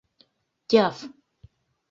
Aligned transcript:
—Тяф! 0.69 0.97